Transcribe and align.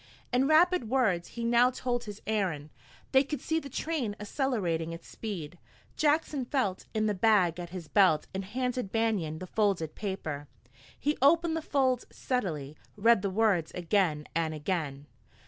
In 0.33 0.47
rapid 0.47 0.89
words 0.89 1.27
he 1.37 1.43
now 1.43 1.69
told 1.69 2.05
his 2.05 2.23
errand. 2.25 2.71
They 3.11 3.23
could 3.23 3.39
see 3.39 3.59
the 3.59 3.69
train 3.69 4.15
accelerating 4.19 4.93
its 4.93 5.07
speed. 5.07 5.59
Jackson 5.95 6.43
felt 6.43 6.87
in 6.95 7.05
the 7.05 7.13
bag 7.13 7.59
at 7.59 7.69
his 7.69 7.87
belt 7.87 8.25
and 8.33 8.43
handed 8.43 8.91
Banion 8.91 9.37
the 9.37 9.45
folded 9.45 9.93
paper. 9.93 10.47
He 10.99 11.19
opened 11.21 11.55
the 11.55 11.61
folds 11.61 12.07
steadily, 12.09 12.75
read 12.97 13.21
the 13.21 13.29
words 13.29 13.71
again 13.75 14.25
and 14.33 14.55
again. 14.55 15.05